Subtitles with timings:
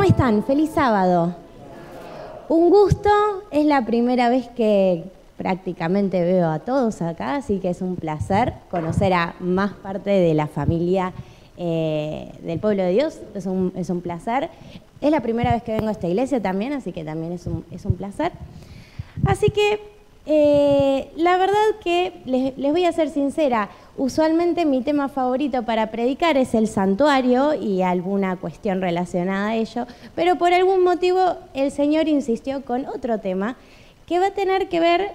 [0.00, 0.42] ¿Cómo están?
[0.44, 1.36] Feliz sábado.
[2.48, 3.10] Un gusto,
[3.50, 5.04] es la primera vez que
[5.36, 10.32] prácticamente veo a todos acá, así que es un placer conocer a más parte de
[10.32, 11.12] la familia
[11.58, 14.48] eh, del pueblo de Dios, es un, es un, placer.
[15.02, 17.66] Es la primera vez que vengo a esta iglesia también, así que también es un,
[17.70, 18.32] es un placer.
[19.26, 19.80] Así que
[20.24, 23.68] eh, la verdad que les, les, voy a ser sincera,
[24.00, 29.86] usualmente mi tema favorito para predicar es el santuario y alguna cuestión relacionada a ello,
[30.14, 31.20] pero por algún motivo
[31.52, 33.56] el Señor insistió con otro tema
[34.06, 35.08] que va a tener que ver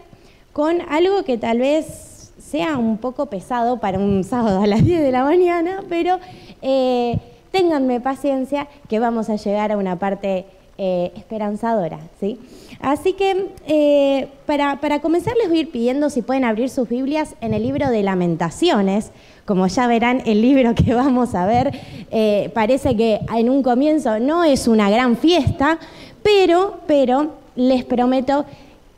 [0.53, 5.01] con algo que tal vez sea un poco pesado para un sábado a las 10
[5.01, 6.19] de la mañana, pero
[6.61, 7.17] eh,
[7.51, 10.45] ténganme paciencia que vamos a llegar a una parte
[10.77, 12.39] eh, esperanzadora, ¿sí?
[12.85, 16.87] Así que eh, para, para, comenzar les voy a ir pidiendo si pueden abrir sus
[16.87, 19.09] Biblias en el libro de lamentaciones.
[19.45, 21.71] Como ya verán, el libro que vamos a ver
[22.11, 25.79] eh, parece que en un comienzo no es una gran fiesta,
[26.21, 28.45] pero, pero les prometo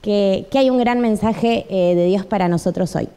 [0.02, 3.08] que, que hay un gran mensaje eh, de Dios para nosotros hoy.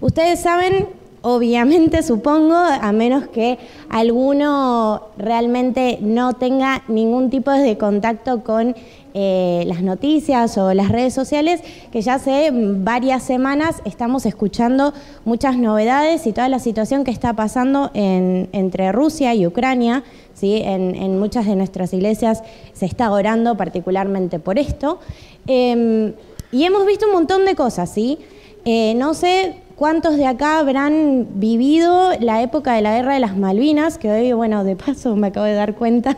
[0.00, 0.86] Ustedes saben
[1.26, 8.76] obviamente supongo, a menos que alguno realmente no tenga ningún tipo de contacto con
[9.18, 14.92] eh, las noticias o las redes sociales, que ya hace varias semanas estamos escuchando
[15.24, 20.04] muchas novedades y toda la situación que está pasando en, entre Rusia y Ucrania.
[20.34, 20.60] ¿sí?
[20.62, 22.42] En, muchas de nuestras iglesias
[22.74, 25.00] se está orando particularmente por esto.
[25.46, 26.12] Eh,
[26.52, 28.18] y hemos visto un montón de cosas, ¿sí?
[28.66, 33.36] Eh, no sé ¿Cuántos de acá habrán vivido la época de la Guerra de las
[33.36, 33.98] Malvinas?
[33.98, 36.16] Que hoy, bueno, de paso me acabo de dar cuenta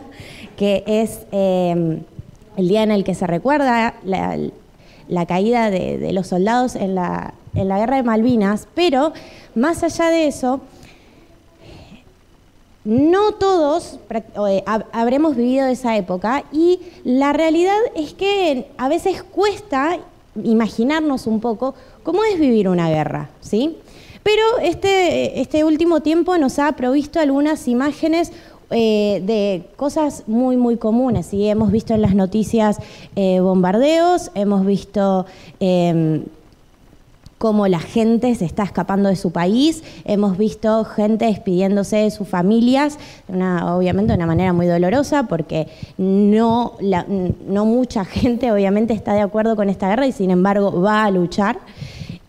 [0.55, 1.99] que es eh,
[2.59, 7.33] el día en el que se recuerda la, caída de, de, los soldados en la,
[7.55, 8.67] en la Guerra de Malvinas.
[8.75, 9.13] Pero,
[9.55, 10.61] más allá de eso,
[12.83, 13.99] no todos
[14.49, 19.99] eh, habremos vivido esa época y la realidad es que a veces cuesta
[20.43, 23.77] imaginarnos un poco cómo es vivir una guerra, ¿sí?
[24.23, 28.31] Pero este, este último tiempo nos ha provisto algunas imágenes
[28.71, 31.25] eh, de cosas muy, muy comunes.
[31.25, 31.47] ¿sí?
[31.47, 32.77] Hemos visto en las noticias
[33.15, 35.25] eh, bombardeos, hemos visto
[35.59, 36.23] eh,
[37.39, 42.27] cómo la gente se está escapando de su país, hemos visto gente despidiéndose de sus
[42.27, 46.73] familias, una, obviamente de una manera muy dolorosa, porque no,
[47.47, 51.11] no mucha gente obviamente está de acuerdo con esta guerra y sin embargo va a
[51.11, 51.57] luchar.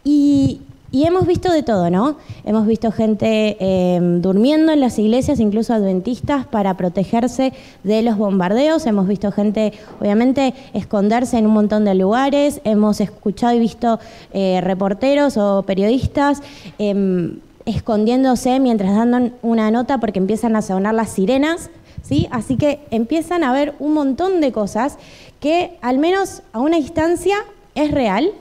[0.05, 0.63] Y,
[0.93, 2.17] y hemos visto de todo, ¿no?
[2.45, 7.53] Hemos visto gente eh, durmiendo en las iglesias, incluso adventistas, para protegerse
[7.85, 8.87] de los bombardeos.
[8.87, 12.61] Hemos visto gente, obviamente, esconderse en un montón de lugares.
[12.65, 14.01] Hemos escuchado y visto
[14.33, 16.43] eh, reporteros o periodistas
[16.81, 17.37] eh,
[17.67, 21.71] escondiéndose mientras dan una nota porque empiezan a sonar las sirenas.
[22.03, 22.27] ¿sí?
[22.33, 24.99] Así que empiezan a ver un montón de cosas
[25.39, 27.37] que, al menos a una distancia,
[27.77, 28.33] es real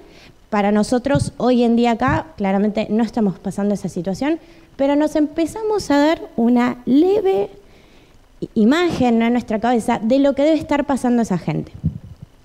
[0.50, 4.40] para nosotros hoy en día acá, claramente no estamos pasando esa situación,
[4.76, 7.50] pero nos empezamos a dar una leve
[8.56, 11.72] imagen en nuestra cabeza de lo que debe estar pasando esa gente.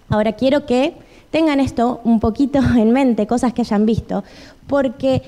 [0.08, 0.94] Ahora quiero que
[1.30, 4.24] tengan esto un poquito en mente, cosas que hayan visto,
[4.66, 5.22] porque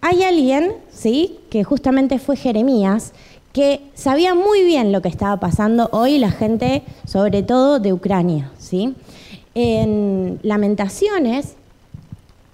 [0.00, 1.38] hay alguien, ¿sí?
[1.50, 3.12] que justamente fue Jeremías,
[3.52, 8.50] que sabía muy bien lo que estaba pasando hoy la gente, sobre todo de Ucrania.
[8.58, 8.94] ¿sí?
[9.54, 11.56] En Lamentaciones,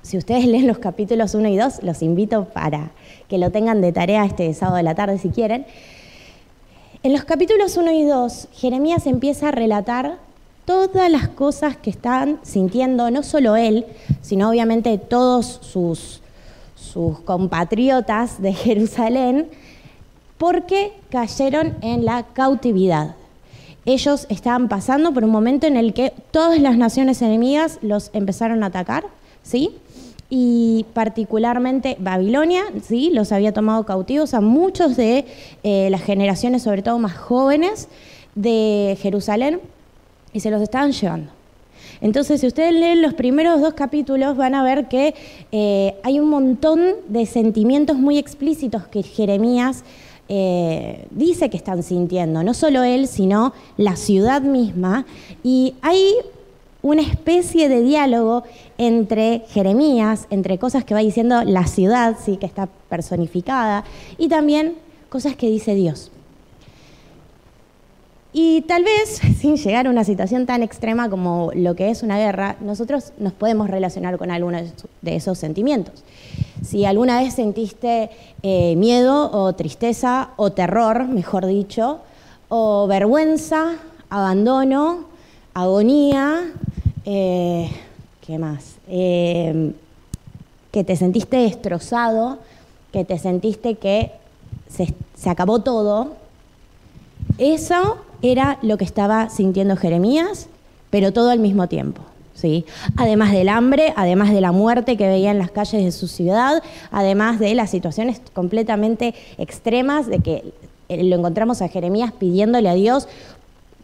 [0.09, 2.91] si ustedes leen los capítulos 1 y 2, los invito para
[3.29, 5.67] que lo tengan de tarea este sábado de la tarde si quieren.
[7.03, 10.17] En los capítulos 1 y 2, Jeremías empieza a relatar
[10.65, 13.85] todas las cosas que están sintiendo, no solo él,
[14.23, 16.23] sino obviamente todos sus,
[16.75, 19.49] sus compatriotas de Jerusalén,
[20.39, 23.15] porque cayeron en la cautividad.
[23.85, 28.63] Ellos estaban pasando por un momento en el que todas las naciones enemigas los empezaron
[28.63, 29.05] a atacar,
[29.43, 29.71] ¿sí?
[30.31, 35.25] y particularmente Babilonia, sí, los había tomado cautivos a muchos de
[35.63, 37.89] eh, las generaciones, sobre todo más jóvenes,
[38.35, 39.61] de Jerusalén,
[40.33, 41.33] y se los estaban llevando.
[42.01, 45.15] Entonces, si ustedes leen los primeros dos capítulos, van a ver que
[45.51, 49.83] eh, hay un montón de sentimientos muy explícitos que Jeremías
[50.29, 55.07] eh, dice que están sintiendo, no solo él, sino la ciudad misma.
[55.43, 56.13] Y hay
[56.83, 58.45] una especie de diálogo
[58.77, 63.85] entre Jeremías, entre cosas que va diciendo la ciudad, sí, que está personificada,
[64.17, 64.77] y también
[65.09, 66.11] cosas que dice Dios.
[68.33, 72.19] Y tal vez, sin llegar a una situación tan extrema como lo que es una
[72.19, 74.63] guerra, nosotros nos podemos relacionar con algunos
[75.03, 76.05] de esos sentimientos.
[76.63, 78.11] Si alguna vez sentiste
[78.43, 82.01] eh, miedo o tristeza o terror, mejor dicho,
[82.49, 83.77] o vergüenza,
[84.11, 85.07] abandono,
[85.63, 86.53] agonía,
[87.05, 87.71] eh,
[88.27, 88.77] ¿qué más?
[88.89, 89.73] Eh,
[90.71, 92.39] que te sentiste destrozado,
[92.93, 94.13] que te sentiste que
[94.69, 96.13] se, se acabó todo.
[97.39, 100.49] Eso era lo que estaba sintiendo Jeremías,
[100.91, 102.03] pero todo al mismo tiempo.
[102.35, 102.65] ¿sí?
[102.97, 106.63] Además del hambre, además de la muerte que veía en las calles de su ciudad,
[106.93, 110.53] además de las situaciones completamente extremas de que
[110.89, 113.09] eh, lo encontramos a Jeremías pidiéndole a Dios,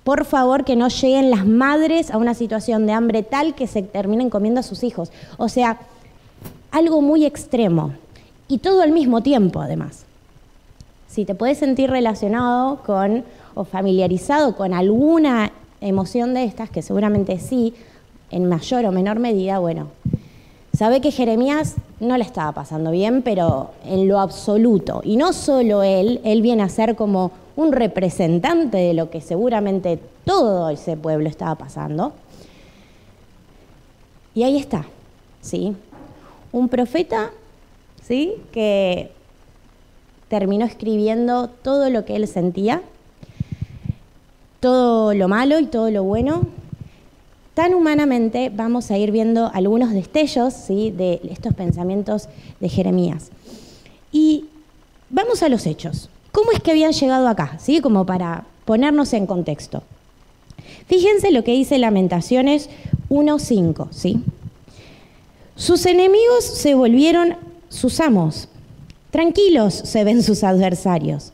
[0.04, 3.82] por favor que no lleguen las madres a una situación de hambre tal que se
[3.82, 5.10] terminen comiendo a sus hijos.
[5.38, 5.78] O sea,
[6.70, 7.92] algo muy extremo
[8.46, 10.04] y todo al mismo tiempo además.
[11.08, 13.24] Si te puedes sentir relacionado con
[13.54, 17.72] o familiarizado con alguna emoción de estas, que seguramente sí,
[18.30, 19.88] en mayor o menor medida, bueno,
[20.76, 25.02] sabe que Jeremías no le estaba pasando bien, pero en lo absoluto.
[25.04, 29.98] Y no solo él, él viene a ser como un representante de lo que seguramente
[30.24, 32.12] todo ese pueblo estaba pasando.
[34.34, 34.86] Y ahí está,
[35.40, 35.74] ¿sí?
[36.52, 37.30] Un profeta,
[38.02, 38.34] ¿sí?
[38.52, 39.12] Que
[40.28, 42.82] terminó escribiendo todo lo que él sentía,
[44.58, 46.46] todo lo malo y todo lo bueno,
[47.54, 50.90] tan humanamente vamos a ir viendo algunos destellos ¿sí?
[50.90, 52.28] de estos pensamientos
[52.58, 53.30] de Jeremías.
[54.10, 54.46] Y
[55.08, 56.08] vamos a los hechos.
[56.34, 57.58] ¿Cómo es que habían llegado acá?
[57.60, 57.80] ¿Sí?
[57.80, 59.84] Como para ponernos en contexto.
[60.88, 62.70] Fíjense lo que dice Lamentaciones
[63.08, 63.86] 1.5.
[63.92, 64.20] ¿sí?
[65.54, 67.36] Sus enemigos se volvieron
[67.68, 68.48] sus amos.
[69.12, 71.32] Tranquilos se ven sus adversarios.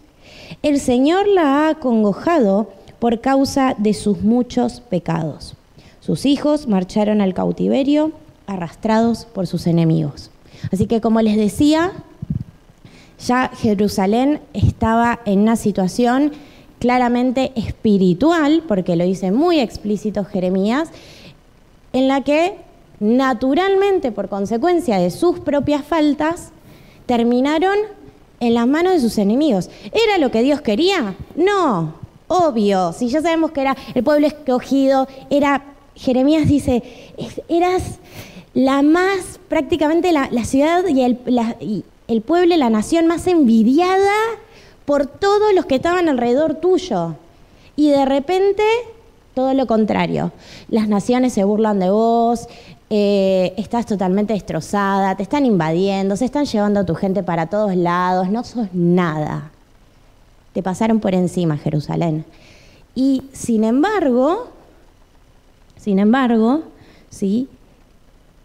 [0.63, 5.55] El Señor la ha acongojado por causa de sus muchos pecados.
[6.01, 8.13] Sus hijos marcharon al cautiverio
[8.47, 10.31] arrastrados por sus enemigos.
[10.71, 11.93] Así que como les decía,
[13.27, 16.33] ya Jerusalén estaba en una situación
[16.79, 20.89] claramente espiritual, porque lo dice muy explícito Jeremías,
[21.93, 22.57] en la que
[23.01, 26.51] naturalmente, por consecuencia de sus propias faltas,
[27.07, 27.77] terminaron
[28.41, 29.71] en las manos de sus enemigos.
[29.93, 31.15] ¿Era lo que Dios quería?
[31.37, 31.95] No,
[32.29, 32.93] obvio.
[32.93, 35.65] Si ya sabemos que era el pueblo escogido, era
[35.95, 36.83] Jeremías dice,
[37.49, 37.99] eras
[38.55, 41.19] la más, prácticamente la, ciudad y el,
[41.61, 44.11] y el pueblo, la nación más envidiada
[44.85, 47.15] por todos los que estaban alrededor tuyo.
[47.77, 48.65] Y de repente,
[49.33, 50.33] todo lo contrario.
[50.69, 52.49] Las naciones se burlan de vos,
[52.91, 57.77] eh, estás totalmente destrozada, te están invadiendo, se están llevando a tu gente para todos
[57.77, 59.53] lados, no sos nada.
[60.53, 62.25] Te pasaron por encima, Jerusalén.
[62.97, 64.49] Y sin embargo,
[65.77, 66.63] sin embargo,
[67.09, 67.49] ¿sí?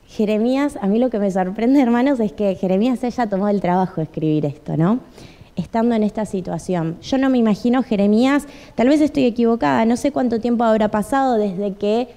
[0.07, 3.95] Jeremías, a mí lo que me sorprende, hermanos, es que Jeremías ella tomó el trabajo
[3.97, 4.99] de escribir esto, ¿no?
[5.55, 6.97] Estando en esta situación.
[7.01, 11.37] Yo no me imagino Jeremías, tal vez estoy equivocada, no sé cuánto tiempo habrá pasado
[11.37, 12.07] desde que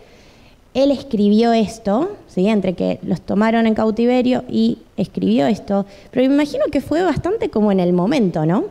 [0.75, 2.46] él escribió esto, ¿sí?
[2.46, 7.49] entre que los tomaron en cautiverio y escribió esto, pero me imagino que fue bastante
[7.49, 8.67] como en el momento, ¿no?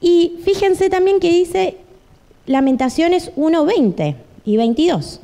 [0.00, 1.78] Y fíjense también que dice
[2.46, 5.20] Lamentaciones 1.20 y 22.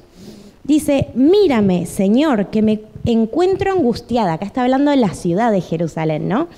[0.65, 4.35] Dice, mírame, Señor, que me encuentro angustiada.
[4.35, 6.49] Acá está hablando de la ciudad de Jerusalén, ¿no?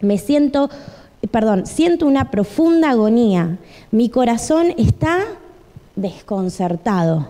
[0.00, 0.70] Me siento,
[1.30, 3.58] perdón, siento una profunda agonía.
[3.90, 5.24] Mi corazón está
[5.96, 7.28] desconcertado.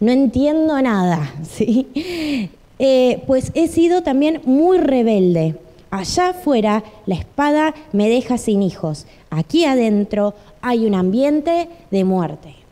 [0.00, 2.50] No entiendo nada, ¿sí?
[2.78, 5.56] Eh, pues he sido también muy rebelde.
[5.90, 9.06] Allá afuera la espada me deja sin hijos.
[9.30, 12.65] Aquí adentro hay un ambiente de muerte.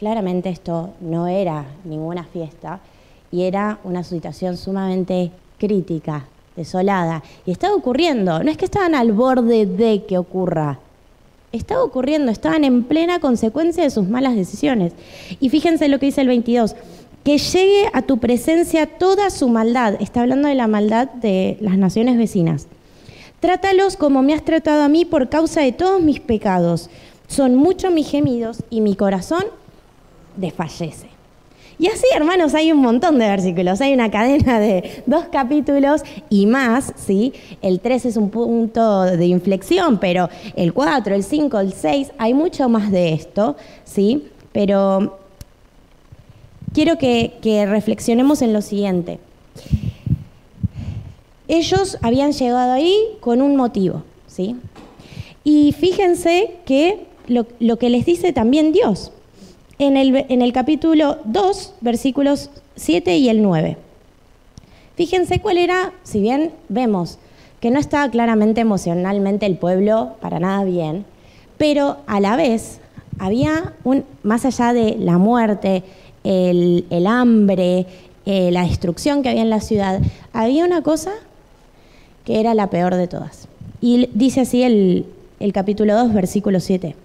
[0.00, 2.80] Claramente esto no era ninguna fiesta
[3.30, 6.24] y era una situación sumamente crítica,
[6.56, 7.22] desolada.
[7.44, 10.78] Y estaba ocurriendo, no es que estaban al borde de que ocurra,
[11.52, 14.94] estaba ocurriendo, estaban en plena consecuencia de sus malas decisiones.
[15.38, 16.76] Y fíjense lo que dice el 22,
[17.22, 21.76] que llegue a tu presencia toda su maldad, está hablando de la maldad de las
[21.76, 22.68] naciones vecinas.
[23.40, 26.88] Trátalos como me has tratado a mí por causa de todos mis pecados.
[27.28, 29.44] Son muchos mis gemidos y mi corazón
[30.40, 31.20] desfallece.
[31.80, 33.80] Y así, hermanos, hay un montón de versículos.
[33.80, 37.32] Hay una cadena de dos capítulos y más, ¿sí?
[37.62, 42.34] El 3 es un punto de inflexión, pero el 4, el 5, el 6, hay
[42.34, 44.26] mucho más de esto, ¿sí?
[44.52, 45.18] Pero
[46.74, 49.18] quiero que, que reflexionemos en lo siguiente.
[51.48, 54.54] Ellos habían llegado ahí con un motivo, ¿sí?
[55.44, 59.12] Y fíjense que lo, lo que les dice también Dios
[59.80, 63.78] en el, capítulo 2, versículos 7 y el 9.
[64.94, 67.18] Fíjense cuál era, si bien vemos
[67.60, 71.06] que no estaba claramente emocionalmente el pueblo para nada bien,
[71.56, 72.80] Pero a la vez
[73.18, 75.82] había un, más allá de la muerte,
[76.24, 77.86] el, hambre,
[78.26, 80.00] eh, la destrucción que había en la ciudad,
[80.34, 81.12] había una cosa
[82.26, 83.48] que era la peor de todas.
[83.80, 85.06] Y dice así el,
[85.38, 86.96] el capítulo 2, versículo 7.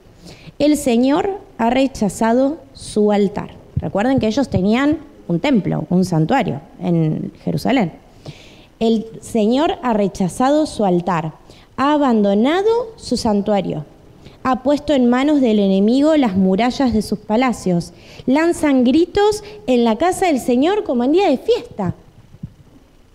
[0.58, 3.52] El Señor ha rechazado su altar.
[3.76, 7.92] Recuerden que ellos tenían un templo, un santuario en Jerusalén.
[8.80, 11.34] El Señor ha rechazado su altar,
[11.76, 13.86] ha abandonado su santuario,
[14.44, 17.92] ha puesto en manos del enemigo las murallas de sus palacios,
[18.26, 21.96] lanzan gritos en la casa del Señor como en día de fiesta.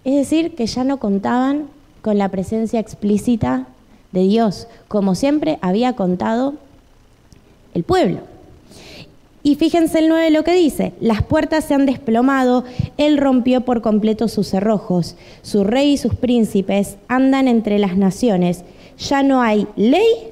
[0.04, 1.68] Es decir, que ya no contaban
[2.02, 3.66] con la presencia explícita
[4.12, 6.54] de Dios, como siempre había contado
[7.74, 8.20] el pueblo.
[9.42, 12.64] Y fíjense el 9 lo que dice, las puertas se han desplomado,
[12.98, 18.64] él rompió por completo sus cerrojos, su rey y sus príncipes andan entre las naciones,
[18.98, 20.30] ya no hay ley,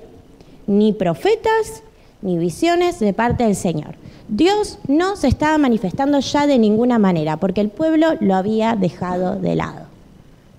[0.67, 1.83] ni profetas,
[2.21, 3.95] ni visiones de parte del Señor.
[4.29, 9.37] Dios no se estaba manifestando ya de ninguna manera, porque el pueblo lo había dejado
[9.37, 9.87] de lado.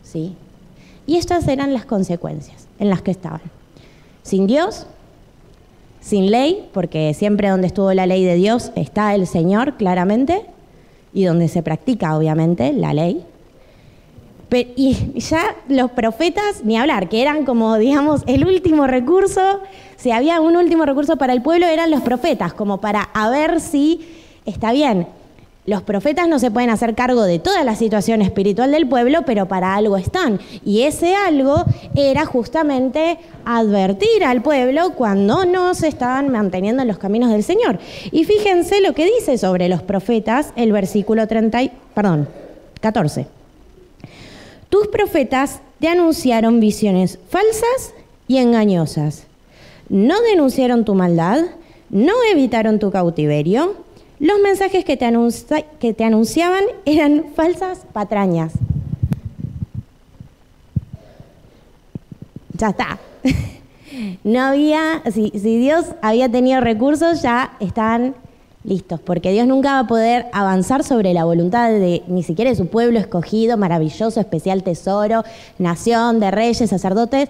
[0.04, 0.34] ¿Sí?
[1.06, 3.42] Y estas eran las consecuencias en las que estaban.
[4.24, 4.88] Sin Dios,
[6.02, 10.46] sin ley, porque siempre donde estuvo la ley de Dios está el Señor, claramente,
[11.14, 13.26] y donde se practica, obviamente, la ley.
[14.52, 19.62] y ya los profetas, ni hablar, que eran como, digamos, el último recurso,
[19.96, 23.60] si había un último recurso para el pueblo, eran los profetas, como para a ver
[23.60, 24.08] si
[24.46, 25.08] está bien,
[25.66, 29.48] los profetas no se pueden hacer cargo de toda la situación espiritual del pueblo, pero
[29.48, 30.40] para algo están.
[30.66, 31.64] Y ese algo
[31.96, 37.78] era justamente advertir al pueblo cuando no se estaban manteniendo en los caminos del Señor.
[38.12, 41.60] Y fíjense lo que dice sobre los profetas el versículo 30,
[41.94, 42.28] perdón,
[42.82, 43.28] 14.
[44.70, 47.94] Tus profetas te anunciaron visiones falsas
[48.28, 49.24] y engañosas.
[49.88, 51.42] No denunciaron tu maldad,
[51.90, 53.76] no evitaron tu cautiverio
[54.20, 58.54] los mensajes que te, anunciaban eran falsas patrañas.
[62.58, 63.00] Ya está.
[64.24, 68.16] No había, si, si Dios había tenido recursos, ya están
[68.64, 72.56] listos, porque Dios nunca va a poder avanzar sobre la voluntad de ni siquiera de
[72.56, 75.24] su pueblo escogido, maravilloso, especial tesoro,
[75.58, 77.30] nación de reyes, sacerdotes.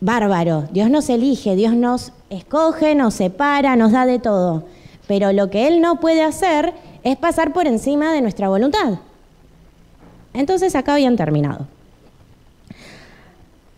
[0.00, 4.64] Bárbaro, Dios nos elige, Dios nos escoge, nos separa, nos da de todo
[5.08, 9.00] pero lo que Él no puede hacer es pasar por encima de nuestra voluntad.
[10.34, 11.66] Entonces acá habían terminado.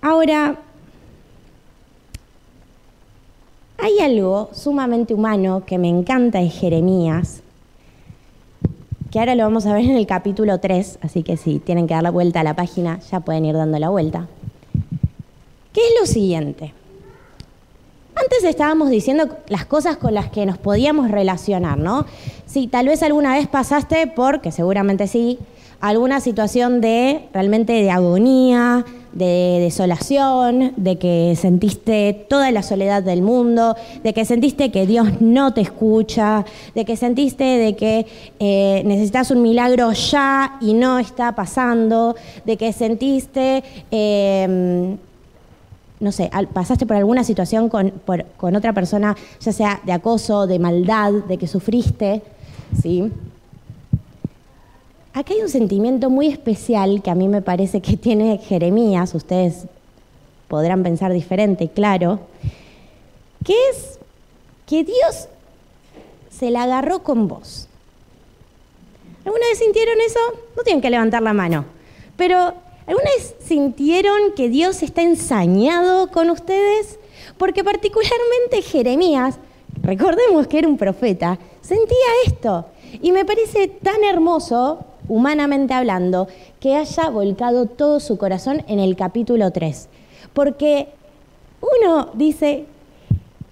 [0.02, 0.58] Ahora,
[3.78, 7.42] hay algo sumamente humano que me encanta de Jeremías,
[9.10, 11.94] que ahora lo vamos a ver en el capítulo 3, así que si tienen que
[11.94, 14.26] dar la vuelta a la página, ya pueden ir dando la vuelta.
[15.72, 16.74] ¿Qué es lo siguiente?
[18.20, 22.04] Antes estábamos diciendo las cosas con las que nos podíamos relacionar, ¿no?
[22.44, 25.38] Sí, tal vez alguna vez pasaste por, que seguramente sí,
[25.80, 33.22] alguna situación de realmente de agonía, de desolación, de que sentiste toda la soledad del
[33.22, 38.06] mundo, de que sentiste que Dios no te escucha, de que sentiste de que
[38.38, 44.96] eh, necesitas un milagro ya y no está pasando, de que sentiste eh,
[46.00, 47.92] no sé, pasaste por alguna situación con,
[48.56, 52.22] otra persona, ya sea de acoso, de maldad, de que sufriste,
[52.80, 53.12] ¿sí?
[55.12, 59.66] Aquí hay un sentimiento muy especial que a mí me parece que tiene Jeremías, ustedes
[60.48, 62.20] podrán pensar diferente, claro,
[63.44, 63.98] que es
[64.66, 65.28] que Dios
[66.30, 67.68] se la agarró con vos.
[69.24, 70.18] ¿Alguna vez sintieron eso?
[70.56, 71.66] No tienen que levantar la mano.
[72.16, 72.54] Pero
[72.86, 76.98] ¿Alguna vez sintieron que Dios está ensañado con ustedes?
[77.38, 79.36] Porque particularmente Jeremías,
[79.82, 81.96] recordemos que era un profeta, sentía
[82.26, 82.66] esto.
[83.02, 88.96] Y me parece tan hermoso, humanamente hablando, que haya volcado todo su corazón en el
[88.96, 89.88] capítulo 3.
[90.32, 90.88] Porque
[91.60, 92.66] uno dice,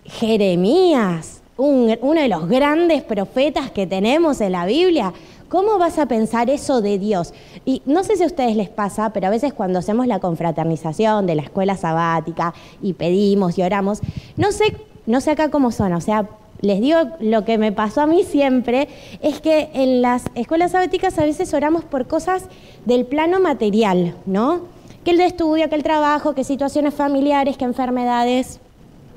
[0.05, 5.13] Jeremías, uno de los grandes profetas que tenemos en la Biblia,
[5.49, 7.33] ¿Cómo vas a pensar eso de Dios?
[7.65, 11.27] Y no sé si a ustedes les pasa, pero a veces cuando hacemos la confraternización
[11.27, 12.53] de la escuela sabática
[12.83, 14.01] y pedimos y oramos,
[14.37, 14.77] no sé,
[15.07, 16.29] no sé acá cómo son, o sea,
[16.61, 18.89] les digo lo que me pasó a mí siempre,
[19.23, 22.45] es que en las escuelas sabáticas a veces oramos por cosas
[22.85, 24.61] del plano material, ¿no?
[25.05, 28.61] Que el de estudio, que el trabajo, que situaciones familiares, que enfermedades,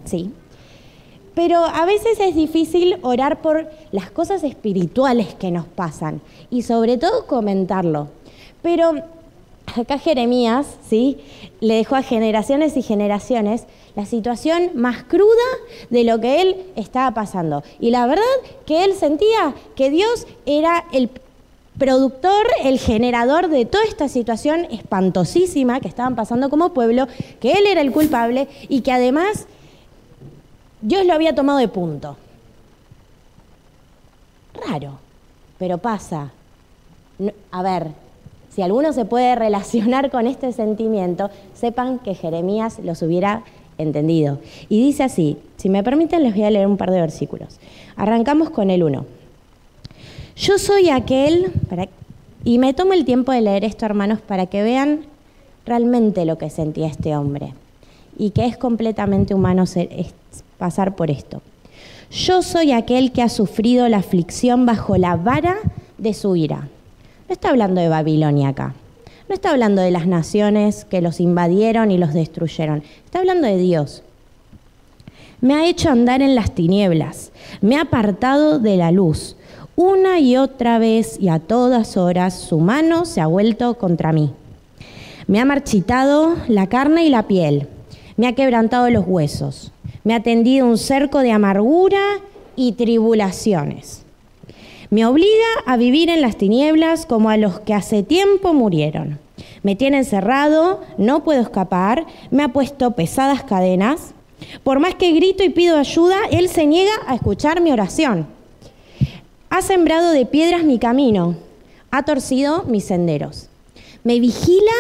[0.06, 0.32] sí.
[1.34, 6.98] Pero a veces es difícil orar por las cosas espirituales que nos pasan y sobre
[6.98, 8.10] todo comentarlo.
[8.62, 8.96] Pero
[9.80, 11.18] acá Jeremías, ¿sí?
[11.62, 13.64] Le dejó a generaciones y generaciones
[13.96, 15.28] la situación más cruda
[15.90, 17.64] de lo que él estaba pasando.
[17.80, 18.24] Y la verdad
[18.66, 21.10] que él sentía que Dios era el
[21.78, 27.08] productor, el generador de toda esta situación espantosísima que estaban pasando como pueblo,
[27.40, 29.48] que él era el culpable y que además
[30.82, 32.18] Dios lo había tomado de punto.
[34.68, 34.98] Raro,
[35.60, 36.32] pero pasa.
[37.52, 37.92] A ver,
[38.50, 43.44] si alguno se puede relacionar con este sentimiento, sepan que Jeremías los hubiera
[43.78, 44.40] entendido.
[44.70, 47.60] Y dice así, si me permiten les voy a leer un par de versículos.
[47.96, 49.06] Arrancamos con el 1.
[50.36, 51.52] Yo soy aquel,
[52.44, 55.06] y me tomo el tiempo de leer esto, hermanos, para que vean
[55.66, 57.54] realmente lo que sentía este hombre
[58.18, 59.66] y que es completamente humano
[60.58, 61.42] pasar por esto.
[62.12, 65.58] Yo soy aquel que ha sufrido la aflicción bajo la vara
[65.98, 66.68] de su ira.
[67.30, 68.74] No está hablando de Babilonia acá.
[69.30, 72.84] No está hablando de las naciones que los invadieron y los destruyeron.
[73.06, 74.04] Está hablando de Dios.
[75.40, 77.32] Me ha hecho andar en las tinieblas.
[77.62, 79.38] Me ha apartado de la luz.
[79.78, 84.34] Una y otra vez y a todas horas su mano se ha vuelto contra mí.
[85.28, 87.70] Me ha marchitado la carne y la piel.
[88.22, 89.72] Me ha quebrantado los huesos.
[90.04, 92.20] Me ha tendido un cerco de amargura
[92.56, 94.04] y tribulaciones.
[94.92, 99.18] Me obliga a vivir en las tinieblas como a los que hace tiempo murieron.
[99.64, 104.14] Me tiene encerrado, no puedo escapar, me ha puesto pesadas cadenas.
[104.64, 108.28] Por más que grito y pido ayuda, Él se niega a escuchar mi oración.
[109.50, 111.38] Ha sembrado de piedras mi camino,
[111.90, 113.50] ha torcido mis senderos.
[114.04, 114.74] Me vigila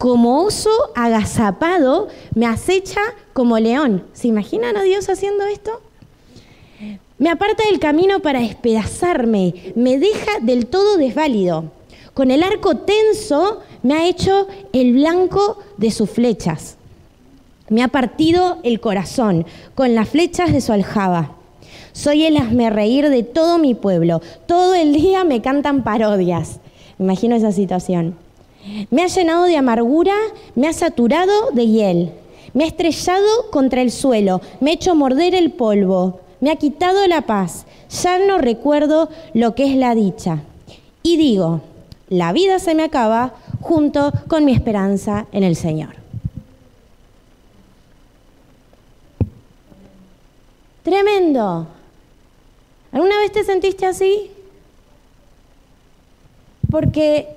[0.00, 3.02] como oso agazapado, me acecha
[3.34, 4.02] como león.
[4.14, 5.82] ¿Se imaginan a Dios haciendo esto?
[7.18, 11.64] Me aparta del camino para despedazarme, me deja del todo desválido.
[12.14, 16.78] Con el arco tenso me ha hecho el blanco de sus flechas.
[17.68, 21.36] Me ha partido el corazón con las flechas de su aljaba.
[21.92, 24.22] Soy el hazme reír de todo mi pueblo.
[24.46, 26.58] Todo el día me cantan parodias.
[26.96, 28.16] Me imagino esa situación.
[28.90, 30.14] Me ha llenado de amargura,
[30.54, 32.12] me ha saturado de hiel.
[32.52, 37.06] Me ha estrellado contra el suelo, me ha hecho morder el polvo me ha quitado
[37.06, 37.66] la paz,
[38.02, 40.42] ya no recuerdo lo que es la dicha.
[41.02, 41.60] Y digo,
[42.08, 45.94] la vida se me acaba junto con mi esperanza en el Señor.
[50.82, 51.66] Tremendo.
[52.90, 54.30] ¿Alguna vez te sentiste así?
[56.70, 57.28] Porque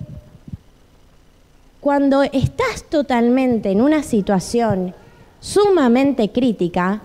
[1.84, 4.96] cuando estás totalmente en una situación
[5.42, 7.02] sumamente crítica,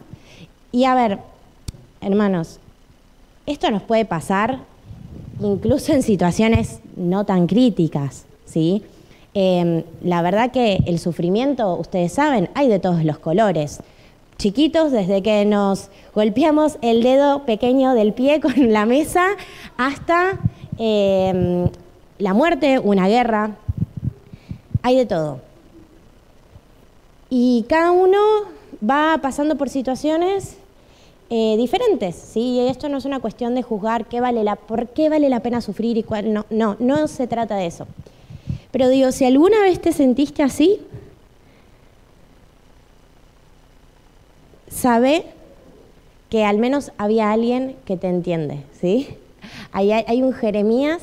[0.71, 1.19] y a ver,
[2.01, 2.61] hermanos,
[3.45, 4.61] esto nos puede pasar
[5.41, 8.85] incluso en situaciones no tan críticas, ¿sí?
[9.35, 13.81] Em, la verdad que el sufrimiento, ustedes saben, hay de todos los colores.
[14.37, 19.27] Chiquitos, desde que nos golpeamos el dedo pequeño del pie con la mesa,
[19.77, 20.39] hasta
[20.79, 21.69] em,
[22.19, 23.57] la muerte, una guerra,
[24.83, 25.41] hay de todo.
[27.31, 28.19] Y cada uno
[28.89, 30.57] va pasando por situaciones
[31.31, 32.59] eh, diferentes, ¿sí?
[32.61, 35.61] Esto no es una cuestión de juzgar qué vale la, por qué vale la pena
[35.61, 37.87] sufrir y cuál no, no, no se trata de eso.
[38.71, 40.81] Pero digo, si alguna vez te sentiste así,
[44.71, 45.27] sabe
[46.31, 49.09] que al menos había alguien que te entiende, ¿sí?
[49.73, 51.03] Hay, hay un Jeremías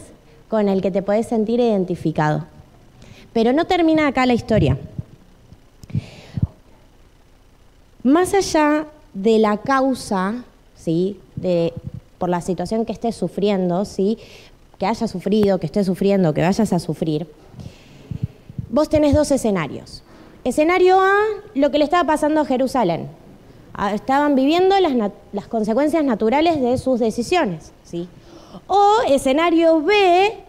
[0.49, 2.45] con el que te puedes sentir identificado.
[3.35, 4.77] Pero no termina acá la historia.
[8.01, 10.45] Más allá de la causa,
[10.77, 11.19] ¿sí?
[11.35, 11.73] De,
[12.17, 14.17] por la situación que estés sufriendo, ¿sí?
[14.79, 17.27] que hayas sufrido, que estés sufriendo, que vayas a sufrir,
[18.69, 20.01] vos tenés dos escenarios.
[20.45, 21.13] Escenario A,
[21.55, 23.09] lo que le estaba pasando a Jerusalén.
[23.73, 27.73] Ah, estaban viviendo las, las consecuencias naturales de sus decisiones.
[27.83, 28.07] ¿sí?
[28.67, 30.44] O escenario B,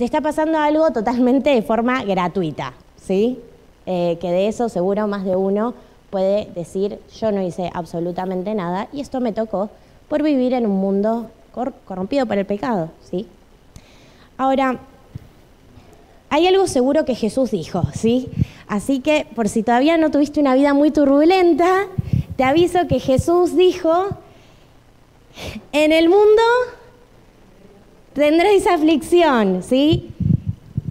[0.00, 2.72] te está pasando algo totalmente de forma gratuita.
[3.04, 3.38] ¿sí?
[3.84, 5.74] Eh, que de eso seguro más de uno
[6.08, 9.68] puede decir yo no hice absolutamente nada y esto me tocó
[10.08, 11.30] por vivir en un mundo
[11.84, 13.26] corrompido por el pecado, ¿sí?
[14.38, 14.78] Ahora,
[16.30, 18.30] hay algo seguro que Jesús dijo, ¿sí?
[18.68, 21.88] Así que por si todavía no tuviste una vida muy turbulenta,
[22.36, 24.08] te aviso que Jesús dijo,
[25.72, 26.42] en el mundo
[28.14, 30.10] tendréis aflicción, ¿sí?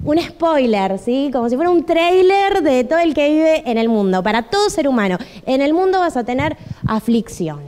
[0.03, 1.29] un spoiler, ¿sí?
[1.31, 4.69] Como si fuera un trailer de todo el que vive en el mundo, para todo
[4.69, 5.17] ser humano.
[5.45, 7.59] En el mundo vas a tener aflicción.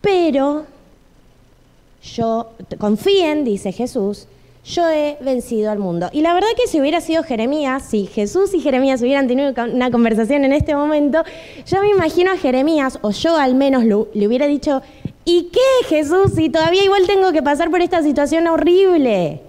[0.00, 0.66] Pero
[2.02, 4.28] yo, confíen, dice Jesús,
[4.64, 6.08] yo he vencido al mundo.
[6.12, 9.90] Y la verdad que si hubiera sido Jeremías, si Jesús y Jeremías hubieran tenido una
[9.90, 11.22] conversación en este momento,
[11.66, 14.82] yo me imagino a Jeremías, o yo al menos le hubiera dicho,
[15.24, 19.40] ¿y qué Jesús si todavía igual tengo que pasar por esta situación horrible?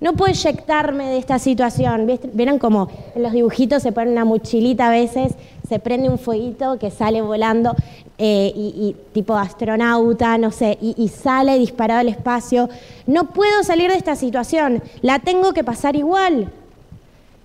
[0.00, 2.08] No puedo eyectarme de esta situación.
[2.32, 5.32] ¿Vieron como en los dibujitos se pone una mochilita a veces,
[5.68, 7.74] se prende un fueguito que sale volando
[8.16, 12.68] eh, y, tipo astronauta, no sé, y, sale disparado al espacio?
[13.06, 16.52] No puedo salir de esta situación, la tengo que pasar igual.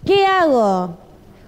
[0.06, 0.98] ¿Qué hago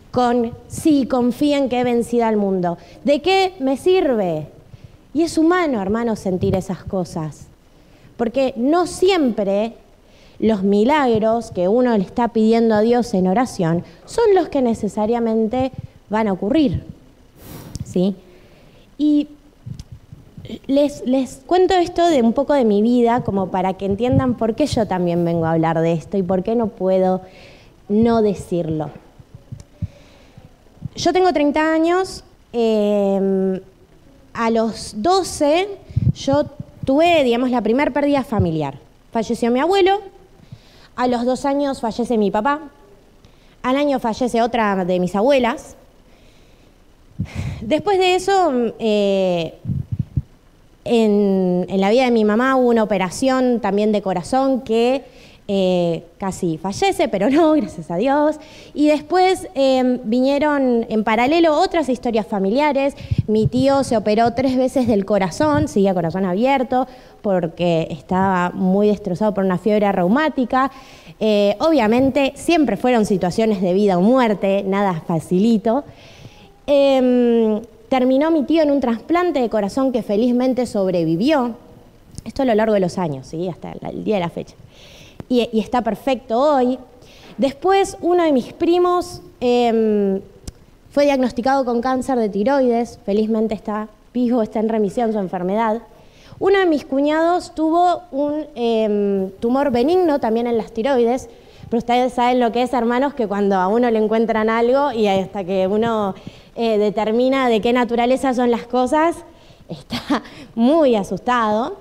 [0.10, 2.80] con si confíen que he vencido al mundo?
[3.04, 4.55] ¿De qué me sirve?
[5.16, 7.48] Y es humano, hermanos, sentir esas cosas.
[8.18, 9.74] Porque no siempre
[10.40, 15.72] los milagros que uno le está pidiendo a Dios en oración son los que necesariamente
[16.10, 16.84] van a ocurrir.
[17.86, 18.14] ¿Sí?
[18.98, 19.30] Y
[20.68, 24.54] les, les, cuento esto de un poco de mi vida, como para que entiendan por
[24.54, 27.22] qué yo también vengo a hablar de esto y por qué no puedo
[27.88, 28.90] no decirlo.
[30.98, 33.62] Yo tengo 30 años, em,
[34.36, 35.68] a los 12
[36.14, 36.46] yo
[36.86, 38.78] tuve, digamos, la primera pérdida familiar.
[39.12, 40.02] Falleció mi abuelo,
[40.96, 42.70] a los dos años fallece mi papá.
[43.64, 45.76] Al año fallece otra de mis abuelas.
[47.62, 49.56] Después de eso, eh,
[50.84, 55.04] en, la vida de mi mamá hubo una operación también de corazón que
[55.48, 58.38] eh, casi fallece, pero no, gracias a Dios.
[58.74, 62.96] Y después em, vinieron en paralelo otras historias familiares.
[63.28, 66.88] Mi tío se operó tres veces del corazón, seguía corazón abierto,
[67.22, 70.72] porque estaba muy destrozado por una fiebre reumática.
[71.20, 75.84] Eh, obviamente siempre fueron situaciones de vida o muerte, nada facilito.
[76.66, 81.56] Em, terminó mi tío en un trasplante de corazón que felizmente sobrevivió.
[82.24, 83.48] Esto a lo largo de los años, ¿sí?
[83.48, 84.56] hasta el día de la fecha
[85.30, 86.80] y, está perfecto hoy.
[87.38, 90.22] Después, uno de mis primos em,
[90.92, 95.82] fue diagnosticado con cáncer de tiroides, felizmente está vivo, está en remisión su enfermedad.
[96.40, 101.30] Uno de mis cuñados tuvo un em, tumor benigno también en las tiroides,
[101.70, 105.08] pero ustedes saben lo que es, hermanos, que cuando a uno le encuentran algo y
[105.08, 106.14] hasta que uno
[106.56, 109.18] eh, determina de qué naturaleza son las cosas,
[109.70, 110.24] está
[110.56, 111.78] muy asustado.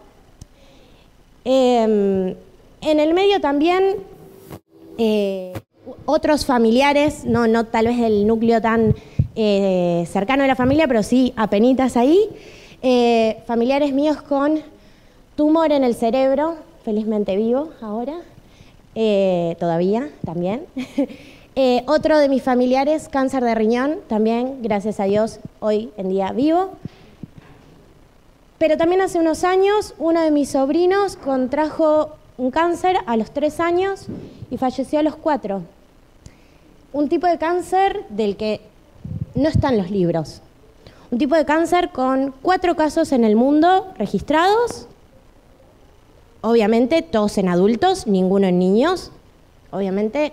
[1.45, 2.35] Em,
[2.87, 3.97] en el medio también
[4.99, 5.53] eh,
[6.07, 8.95] otros familiares, no, no tal vez del núcleo tan
[9.35, 12.29] eh, cercano de la familia, pero sí apenitas ahí,
[12.83, 14.61] eh, familiares míos con
[15.37, 18.15] tumor en el cerebro, felizmente vivo ahora,
[19.59, 20.67] todavía también.
[21.87, 26.71] otro de mis familiares, cáncer de riñón, también, gracias a Dios, hoy en día vivo.
[28.59, 33.61] Pero también hace unos años uno de mis sobrinos contrajo un cáncer a los tres
[33.61, 34.07] años
[34.51, 35.63] y falleció a los cuatro.
[36.93, 38.61] Un tipo de cáncer del que
[39.35, 40.41] no están los libros.
[41.11, 44.89] Un tipo de cáncer con cuatro casos en el mundo registrados.
[46.41, 49.11] Obviamente todos en adultos, ninguno en niños.
[49.71, 50.33] Obviamente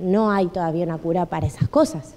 [0.00, 2.14] no hay todavía una cura para esas cosas.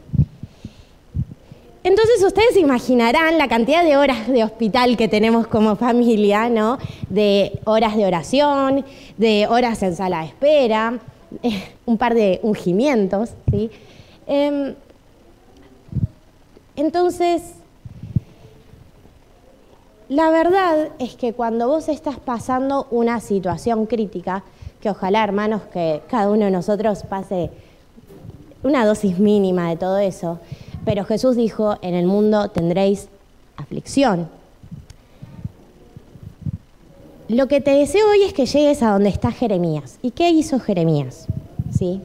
[1.90, 6.78] Entonces ustedes imaginarán la cantidad de horas de hospital que tenemos como familia, ¿no?
[7.10, 8.86] De horas de oración,
[9.18, 11.00] de horas en sala de espera,
[11.42, 13.72] eh, un par de ungimientos, ¿sí?
[14.28, 14.76] Em,
[16.76, 17.56] entonces,
[20.10, 24.44] la verdad es que cuando vos estás pasando una situación crítica,
[24.80, 27.50] que ojalá, hermanos, que cada uno de nosotros pase
[28.62, 30.38] una dosis mínima de todo eso,
[30.86, 33.10] pero Jesús dijo, en el mundo tendréis
[33.58, 34.30] aflicción.
[37.28, 40.00] Lo que te deseo hoy es que llegues a donde está Jeremías.
[40.02, 41.28] ¿Y qué hizo Jeremías?
[41.78, 42.02] ¿Sí?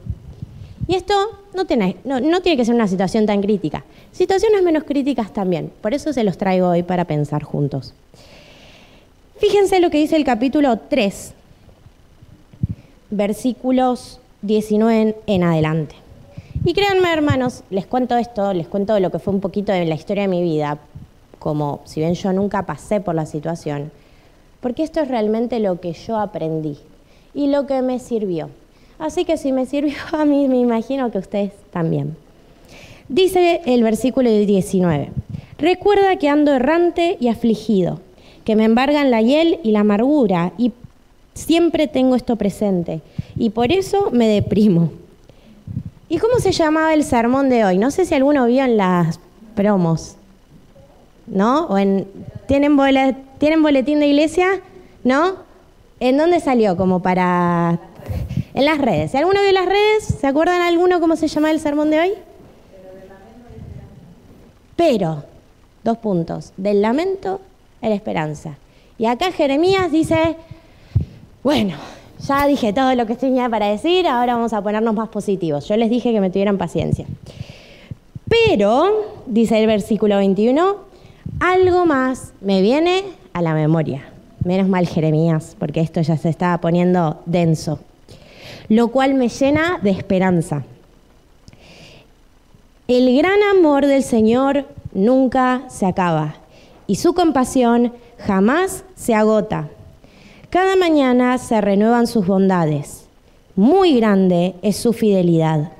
[0.87, 1.13] Y esto
[1.55, 3.83] no tiene, no, tiene que ser una situación tan crítica.
[4.11, 5.71] Situaciones menos críticas también.
[5.81, 7.93] Por eso se los traigo hoy para pensar juntos.
[9.37, 11.33] Fíjense lo que dice el capítulo 3,
[13.09, 15.95] versículos 19 en adelante.
[16.67, 19.93] Y créanme, hermanos, les cuento esto, les cuento lo que fue un poquito de la
[19.93, 20.79] historia de mi vida,
[21.37, 23.91] como si bien yo nunca pasé por la situación,
[24.61, 26.79] porque esto es realmente lo que yo aprendí
[27.35, 28.49] y lo que me sirvió.
[28.97, 32.17] Así que si me sirvió a mí, me imagino que ustedes también.
[33.09, 35.11] Dice el versículo 19,
[35.59, 37.99] recuerda que ando errante y afligido,
[38.43, 40.71] que me embargan la hiel y la amargura, y
[41.35, 43.01] siempre tengo esto presente,
[43.35, 45.04] y por eso me deprimo.
[46.07, 47.77] ¿Y cómo se llamaba el sermón de hoy?
[47.77, 49.19] No sé si alguno vio en las
[49.55, 50.15] promos,
[51.25, 51.65] ¿no?
[51.65, 52.07] O en,
[52.47, 52.77] ¿tienen,
[53.39, 54.61] ¿Tienen boletín de iglesia?
[55.03, 55.37] ¿No?
[55.99, 56.77] ¿En dónde salió?
[56.77, 57.79] Como para...
[58.53, 59.11] En las redes.
[59.11, 62.13] Si alguno vio las redes, ¿se acuerdan alguno cómo se llama el sermón de hoy?
[64.75, 65.23] Pero,
[65.83, 67.41] dos puntos, del lamento
[67.81, 68.57] a la esperanza.
[68.97, 70.37] Y acá Jeremías dice,
[71.43, 71.75] bueno,
[72.19, 75.67] ya dije todo lo que tenía para decir, ahora vamos a ponernos más positivos.
[75.67, 77.05] Yo les dije que me tuvieran paciencia.
[78.27, 80.75] Pero, dice el versículo 21,
[81.39, 84.03] algo más me viene a la memoria.
[84.43, 87.79] Menos mal Jeremías, porque esto ya se estaba poniendo denso.
[88.69, 90.63] Lo cual me llena de esperanza.
[92.87, 96.35] El gran amor del Señor nunca se acaba
[96.87, 99.69] y su compasión jamás se agota.
[100.55, 103.07] Cada mañana se renuevan sus bondades.
[103.57, 105.73] Muy grande es su fidelidad.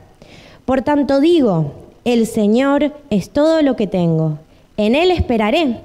[0.66, 1.72] Por tanto digo,
[2.04, 4.38] el Señor es todo lo que tengo.
[4.76, 5.80] En Él esperaré.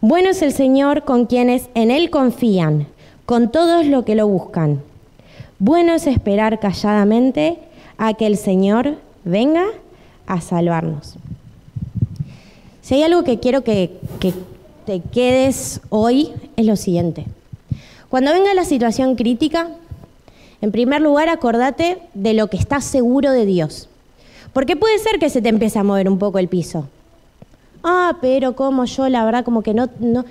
[0.00, 2.86] Bueno es el Señor con quienes en Él confían,
[3.26, 4.80] con todos los que lo buscan.
[5.58, 7.58] Bueno es esperar calladamente
[7.96, 9.64] a que el Señor venga
[10.28, 11.16] a salvarnos.
[12.80, 13.90] Si hay algo que quiero que,
[14.86, 17.26] te quedes hoy, es lo siguiente.
[18.10, 19.68] Cuando venga la situación crítica,
[20.60, 23.88] en primer lugar acordate de lo que estás seguro de Dios.
[24.52, 26.88] Porque puede ser que se te empiece a mover un poco el piso.
[27.84, 30.24] Ah, pero como yo, la verdad, como que no, no,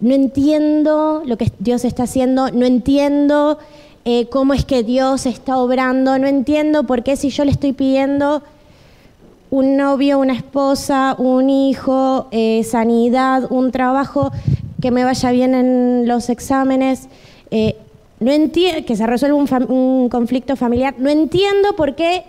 [0.00, 3.58] no entiendo lo que Dios está haciendo, no entiendo
[4.04, 7.72] eh, cómo es que Dios está obrando, no entiendo por qué si yo le estoy
[7.72, 8.42] pidiendo
[9.50, 14.32] un novio, una esposa, un hijo, eh, sanidad, un trabajo,
[14.84, 17.08] que me vaya bien en los exámenes,
[17.50, 17.74] eh,
[18.20, 22.24] que se resuelva un, un conflicto familiar, no entiendo por qué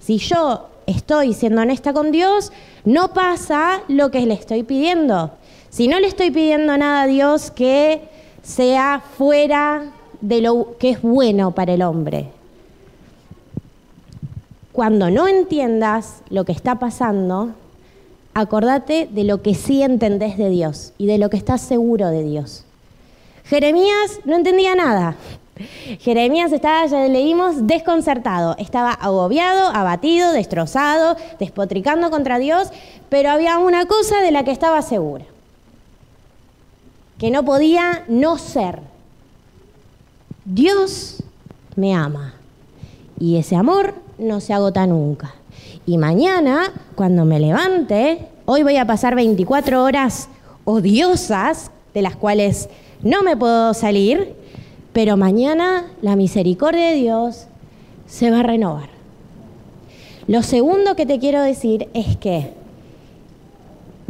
[0.00, 2.52] si yo estoy siendo honesta con Dios,
[2.86, 5.32] no pasa lo que le estoy pidiendo.
[5.68, 8.00] Si no le estoy pidiendo nada a Dios que
[8.42, 12.30] sea fuera de lo que es bueno para el hombre.
[14.72, 17.50] Cuando no entiendas lo que está pasando,
[18.34, 22.22] acordate de lo que sí entendés de Dios y de lo que estás seguro de
[22.22, 22.64] Dios.
[23.44, 25.16] Jeremías no entendía nada.
[26.00, 32.68] Jeremías estaba, ya leímos, desconcertado, estaba agobiado, abatido, destrozado, despotricando contra Dios,
[33.08, 35.26] pero había una cosa de la que estaba segura,
[37.18, 38.80] que no podía no ser.
[40.44, 41.22] Dios
[41.76, 42.34] me ama
[43.20, 45.34] y ese amor no se agota nunca.
[45.86, 50.28] Y mañana, cuando me levante, hoy voy a pasar 24 horas
[50.64, 52.68] odiosas, de las cuales
[53.02, 54.34] no me puedo salir,
[54.92, 57.46] pero mañana la misericordia de Dios
[58.06, 58.90] se va a renovar.
[60.28, 62.52] Lo segundo que te quiero decir es que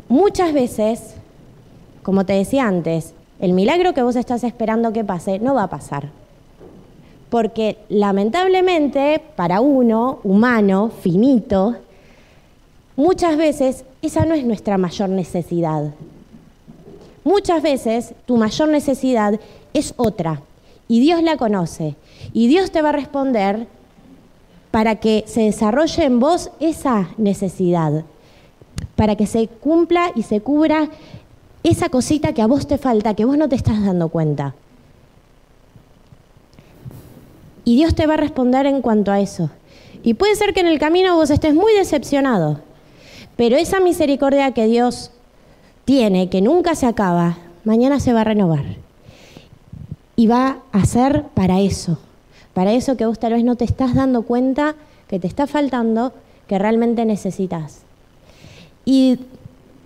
[0.09, 1.15] muchas veces,
[2.03, 5.71] como te decía antes, el milagro que vos estás esperando que pase no va a
[5.71, 6.22] pasar
[7.33, 11.77] porque lamentablemente para uno, humano, finito,
[12.95, 15.95] muchas veces esa no es nuestra mayor necesidad.
[17.25, 19.41] Muchas veces tu mayor necesidad
[19.73, 20.43] es otra
[20.89, 21.95] y Dios la conoce
[22.35, 23.67] y Dios te va a responder
[24.71, 28.05] para que se desarrolle en vos esa necesidad,
[28.95, 30.91] para que se cumpla y se cubra
[31.63, 34.55] esa cosita que a vos te falta, que vos no te estás dando cuenta.
[37.65, 39.51] Y Dios te va a responder en cuanto a eso.
[40.03, 42.61] Y puede ser que en el camino vos estés muy decepcionado,
[43.37, 45.13] pero esa misericordia que Dios
[45.85, 48.65] tiene, que nunca se acaba, mañana se va a renovar.
[50.17, 51.99] Y va a ser para eso,
[52.53, 54.75] para eso que vos tal vez no te estás dando cuenta
[55.09, 56.13] que te está faltando,
[56.49, 57.83] que realmente necesitas.
[58.85, 59.21] Y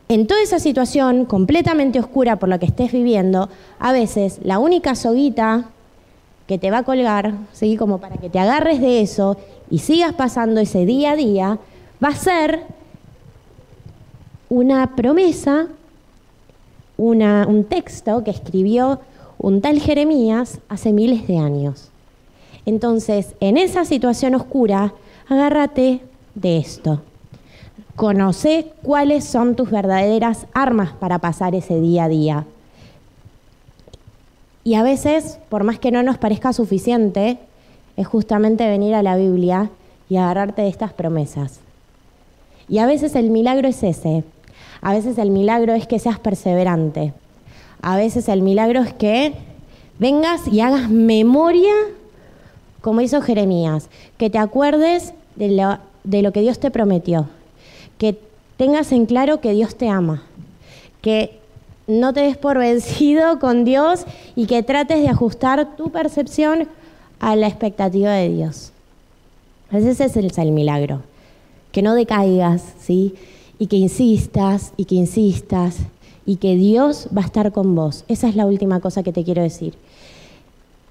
[0.08, 4.94] en toda esa situación completamente oscura por la que estés viviendo, a veces la única
[4.94, 5.70] soguita
[6.46, 7.76] que te va a colgar, ¿sí?
[7.76, 9.36] como para que te agarres de eso
[9.70, 11.58] y sigas pasando ese día a día,
[12.02, 12.62] va a ser
[14.48, 15.68] una promesa,
[16.96, 19.00] un texto que escribió
[19.38, 21.90] un tal Jeremías hace miles de años.
[22.64, 24.94] Entonces, en esa situación oscura,
[25.28, 26.00] agárrate
[26.34, 27.02] de esto.
[27.96, 32.46] Conoce cuáles son tus verdaderas armas para pasar ese día a día.
[34.66, 37.38] Y a veces, por más que no nos parezca suficiente,
[37.96, 39.70] es justamente venir a la Biblia
[40.08, 41.60] y agarrarte de estas promesas.
[42.68, 44.24] Y a veces el milagro es ese.
[44.80, 47.12] A veces el milagro es que seas perseverante.
[47.80, 49.34] A veces el milagro es que
[50.00, 51.74] vengas y hagas memoria,
[52.80, 57.28] como hizo Jeremías, que te acuerdes de lo, de lo que Dios te prometió,
[57.98, 58.18] que
[58.56, 60.24] tengas en claro que Dios te ama,
[61.02, 61.38] que
[61.86, 66.68] no te des por vencido con Dios y que trates de ajustar tu percepción
[67.20, 68.72] a la expectativa de Dios.
[69.72, 71.02] Ese es el, el milagro.
[71.72, 73.14] Que no decaigas, ¿sí?
[73.58, 75.78] Y que insistas y que insistas
[76.24, 78.04] y que Dios va a estar con vos.
[78.08, 79.74] Esa es la última cosa que te quiero decir.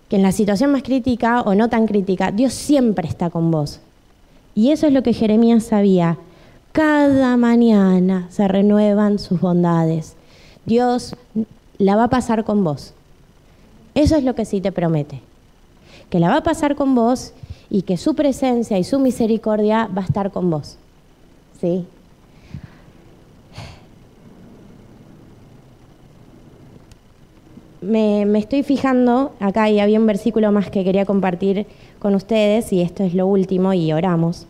[0.09, 3.79] Que en la situación más crítica o no tan crítica, Dios siempre está con vos.
[4.53, 6.17] Y eso es lo que Jeremías sabía.
[6.71, 10.15] Cada mañana se renuevan sus bondades.
[10.65, 11.15] Dios
[11.77, 12.93] la va a pasar con vos.
[13.93, 15.21] Eso es lo que sí te promete.
[16.09, 17.33] Que la va a pasar con vos
[17.69, 20.77] y que su presencia y su misericordia va a estar con vos.
[21.59, 21.85] ¿Sí?
[27.81, 31.67] Me, estoy fijando acá y había un versículo más que quería compartir
[31.99, 34.47] con ustedes y esto es lo último y oramos.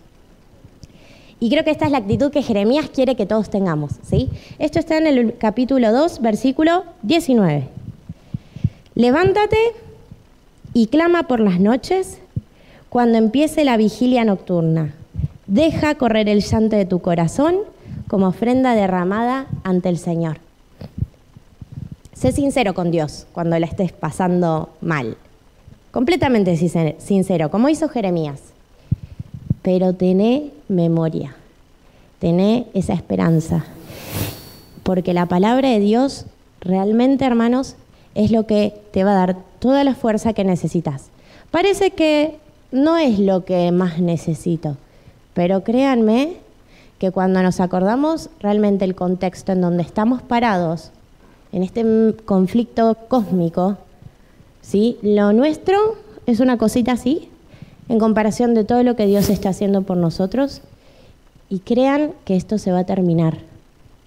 [1.39, 4.29] Y creo que esta es la actitud que Jeremías quiere que todos tengamos, ¿sí?
[4.57, 7.67] Esto está en el capítulo 2, versículo 19.
[8.95, 9.57] Levántate
[10.73, 12.19] y clama por las noches
[12.89, 14.93] cuando empiece la vigilia nocturna.
[15.47, 17.57] Deja correr el llanto de tu corazón
[18.07, 20.37] como ofrenda derramada ante el Señor.
[22.13, 25.17] Sé sincero con Dios cuando la estés pasando mal.
[25.91, 28.39] Completamente sincero, como hizo Jeremías.
[29.65, 31.35] Pero tené memoria,
[32.19, 33.65] tené esa esperanza.
[34.83, 36.27] Porque la palabra de Dios
[36.61, 37.75] realmente, hermanos,
[38.13, 41.09] es lo que te va a dar toda la fuerza que necesitas.
[41.49, 42.37] Parece que
[42.71, 44.77] no es lo que más necesito,
[45.33, 46.33] pero créanme
[46.99, 50.91] que cuando nos acordamos realmente el contexto en donde estamos parados,
[51.51, 53.77] en este conflicto cósmico,
[54.61, 54.99] ¿sí?
[55.01, 55.95] lo nuestro
[56.27, 57.29] es una cosita así,
[57.89, 60.61] en comparación de todo lo que Dios está haciendo por nosotros,
[61.49, 63.37] y crean que esto se va a terminar.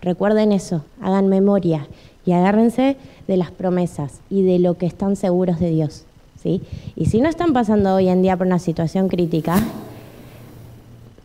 [0.00, 1.86] Recuerden eso, hagan memoria
[2.24, 6.04] y agárrense de las promesas y de lo que están seguros de Dios.
[6.42, 6.62] ¿sí?
[6.96, 9.62] Y si no están pasando hoy en día por una situación crítica,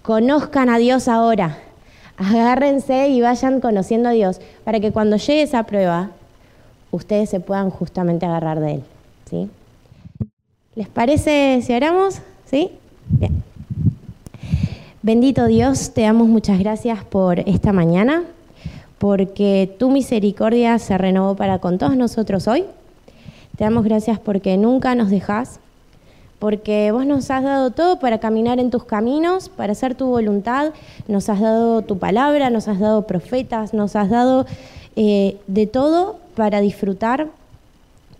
[0.01, 1.59] conozcan a Dios ahora.
[2.17, 6.11] Agárrense y vayan conociendo a Dios para que cuando llegue esa prueba,
[6.91, 8.83] ustedes se puedan justamente agarrar de Él.
[9.29, 9.49] ¿sí?
[10.75, 12.21] ¿Les parece si oramos?
[15.01, 18.23] Bendito Dios, te damos muchas gracias por esta mañana
[18.99, 22.65] porque tu misericordia se renovó para con todos nosotros hoy.
[23.57, 25.59] Te damos gracias porque nunca nos dejas,
[26.37, 30.73] porque vos nos has dado todo para caminar en tus caminos, para hacer tu voluntad,
[31.07, 34.45] nos has dado tu palabra, nos has dado profetas, nos has dado
[34.95, 37.29] eh, de todo para disfrutar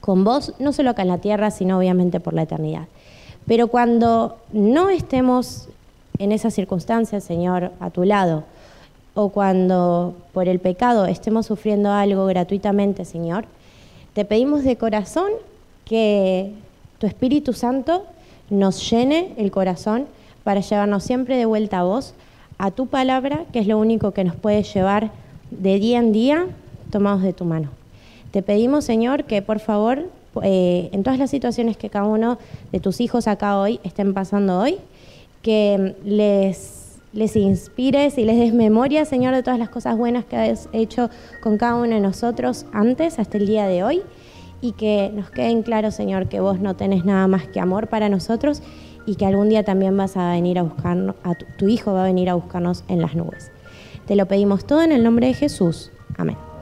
[0.02, 2.88] con vos, no solo acá en la tierra, sino obviamente por la eternidad.
[3.46, 5.68] Pero cuando no estemos
[6.18, 8.44] en esas circunstancias, Señor, a tu lado,
[9.16, 13.46] o cuando por el pecado estemos sufriendo algo gratuitamente, Señor,
[14.14, 15.32] te pedimos de corazón
[15.86, 16.52] que
[17.00, 18.06] tu Espíritu Santo
[18.50, 20.08] nos llene el corazón
[20.44, 22.14] para llevarnos siempre de vuelta a vos,
[22.58, 25.12] a tu palabra, que es lo único que nos puede llevar
[25.52, 26.48] de día en día
[26.92, 27.70] tomados de tu mano.
[28.32, 30.06] Te pedimos, Señor, que por favor,
[30.42, 32.38] eh, en todas las situaciones que cada uno
[32.72, 34.78] de tus hijos acá hoy estén pasando hoy,
[35.42, 40.36] que les les inspires y les des memoria, Señor, de todas las cosas buenas que
[40.36, 41.10] has hecho
[41.42, 44.02] con cada uno de nosotros antes, hasta el día de hoy,
[44.62, 48.10] y que nos queden claros, Señor, que vos no tenés nada más que amor para
[48.10, 48.64] nosotros
[49.06, 52.02] y que algún día también vas a venir a buscarnos, a tu, tu Hijo va
[52.04, 53.52] a venir a buscarnos en las nubes.
[54.08, 55.92] Te lo pedimos todo en el nombre de Jesús.
[56.18, 56.53] Amén.